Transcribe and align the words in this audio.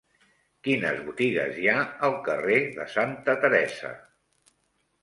Quines 0.67 1.03
botigues 1.09 1.59
hi 1.65 1.69
ha 1.73 1.77
al 2.09 2.17
carrer 2.31 2.59
de 2.81 2.89
Santa 2.97 3.39
Teresa? 3.47 3.95